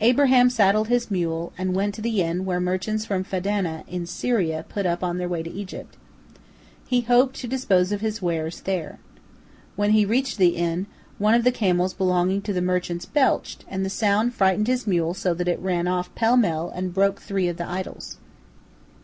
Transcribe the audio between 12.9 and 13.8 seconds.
belched,